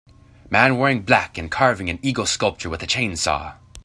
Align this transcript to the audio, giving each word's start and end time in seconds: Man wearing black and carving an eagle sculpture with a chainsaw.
Man 0.49 0.79
wearing 0.79 1.03
black 1.03 1.37
and 1.37 1.51
carving 1.51 1.87
an 1.87 1.99
eagle 2.01 2.25
sculpture 2.25 2.71
with 2.71 2.81
a 2.81 2.87
chainsaw. 2.87 3.57